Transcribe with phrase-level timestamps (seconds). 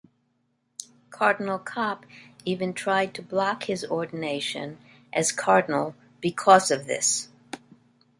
[1.11, 2.07] Cardinal Kopp
[2.43, 4.79] even tried to block his ordination
[5.13, 7.27] as Cardinal because of this.